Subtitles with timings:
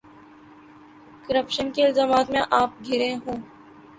[1.27, 3.37] Corruption کے الزامات میں آپ گھرے ہوں۔